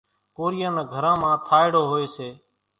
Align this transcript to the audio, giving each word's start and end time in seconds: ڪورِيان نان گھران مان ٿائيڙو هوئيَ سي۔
ڪورِيان 0.35 0.73
نان 0.75 0.85
گھران 0.93 1.15
مان 1.21 1.33
ٿائيڙو 1.47 1.81
هوئيَ 1.89 2.05
سي۔ 2.15 2.29